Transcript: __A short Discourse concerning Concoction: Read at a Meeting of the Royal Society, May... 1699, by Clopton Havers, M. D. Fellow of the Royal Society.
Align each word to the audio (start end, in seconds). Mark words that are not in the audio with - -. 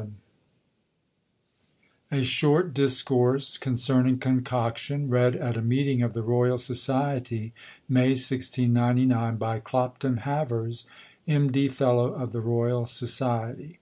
__A 2.10 2.24
short 2.24 2.72
Discourse 2.72 3.58
concerning 3.58 4.16
Concoction: 4.16 5.10
Read 5.10 5.36
at 5.36 5.58
a 5.58 5.60
Meeting 5.60 6.00
of 6.00 6.14
the 6.14 6.22
Royal 6.22 6.56
Society, 6.56 7.52
May... 7.86 8.12
1699, 8.12 9.36
by 9.36 9.60
Clopton 9.60 10.20
Havers, 10.22 10.86
M. 11.28 11.52
D. 11.52 11.68
Fellow 11.68 12.14
of 12.14 12.32
the 12.32 12.40
Royal 12.40 12.86
Society. 12.86 13.78